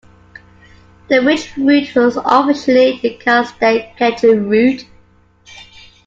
The 1.09 1.21
Ridge 1.21 1.55
Route 1.57 1.93
was 1.93 2.17
officially 2.17 2.99
the 3.03 3.19
Castaic-Tejon 3.23 4.49
Route. 4.49 4.85